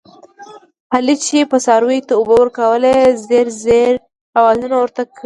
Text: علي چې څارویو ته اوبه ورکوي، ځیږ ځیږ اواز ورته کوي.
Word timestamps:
علي 0.95 1.15
چې 1.25 1.37
څارویو 1.65 2.05
ته 2.07 2.13
اوبه 2.17 2.33
ورکوي، 2.37 2.93
ځیږ 3.25 3.47
ځیږ 3.63 3.95
اواز 4.37 4.59
ورته 4.75 5.01
کوي. 5.05 5.19